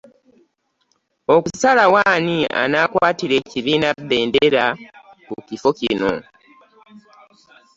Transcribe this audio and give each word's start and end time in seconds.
Okusalawo 1.35 1.99
ani 2.13 2.37
anaakwatira 2.61 3.33
ekibiina 3.41 3.89
bbendera 3.99 4.65
ku 5.27 5.35
kifo 5.47 5.69
kino. 5.79 6.13